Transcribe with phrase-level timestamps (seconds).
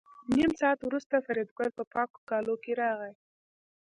[0.35, 3.13] نیم ساعت وروسته فریدګل په پاکو کالو کې راغی